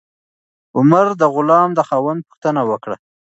عمر 0.77 1.07
د 1.21 1.23
غلام 1.33 1.69
د 1.75 1.79
خاوند 1.87 2.21
پوښتنه 2.27 2.61
وکړه. 2.69 2.95